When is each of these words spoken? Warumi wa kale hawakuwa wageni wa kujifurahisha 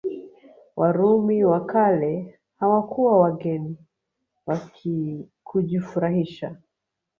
Warumi 0.77 1.45
wa 1.45 1.61
kale 1.65 2.23
hawakuwa 2.59 3.19
wageni 3.19 3.77
wa 4.47 4.59
kujifurahisha 5.43 6.55